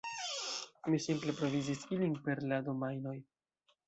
Mi 0.93 0.99
simple 1.03 1.35
provizis 1.41 1.83
ilin 1.97 2.15
per 2.29 2.41
la 2.53 2.59
domajnoj. 2.71 3.15